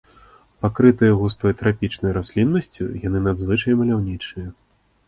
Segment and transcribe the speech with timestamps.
[0.65, 4.47] Пакрытыя густой трапічнай расліннасцю, яны надзвычай маляўнічыя.